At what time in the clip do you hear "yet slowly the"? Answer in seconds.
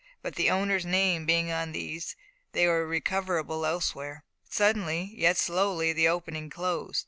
5.15-6.07